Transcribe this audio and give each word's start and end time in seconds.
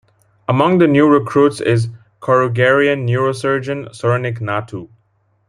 Among 0.47 0.79
the 0.79 0.87
new 0.87 1.07
recruits 1.07 1.61
is 1.61 1.89
Korugarian 2.21 3.05
neurosurgeon 3.07 3.89
Soranik 3.89 4.39
Natu. 4.39 4.89